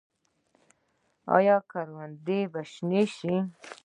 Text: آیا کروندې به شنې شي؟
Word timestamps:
آیا 1.37 1.57
کروندې 1.71 2.39
به 2.51 2.61
شنې 2.73 3.03
شي؟ 3.15 3.35